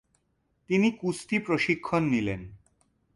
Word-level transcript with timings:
তিনি 0.69 0.87
কুস্তি 0.91 1.37
প্রশিক্ষণ 1.39 2.01
নিলেন। 2.03 2.41